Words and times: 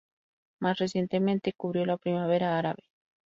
Más 0.59 0.79
recientemente, 0.79 1.53
cubrió 1.55 1.85
la 1.85 1.95
Primavera 1.95 2.57
Árabe. 2.57 2.87